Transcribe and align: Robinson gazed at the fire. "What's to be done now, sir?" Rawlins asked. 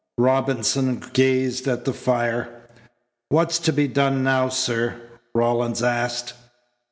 Robinson 0.17 0.99
gazed 1.13 1.67
at 1.67 1.85
the 1.85 1.93
fire. 1.93 2.49
"What's 3.29 3.59
to 3.59 3.71
be 3.71 3.87
done 3.87 4.23
now, 4.23 4.49
sir?" 4.49 4.99
Rawlins 5.35 5.83
asked. 5.83 6.33